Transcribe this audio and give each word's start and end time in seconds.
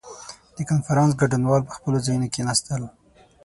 •د 0.55 0.57
کنفرانس 0.69 1.11
ګډونوال 1.21 1.61
پر 1.65 1.73
خپلو 1.77 1.97
ځایونو 2.05 2.27
کښېناستل. 2.33 2.81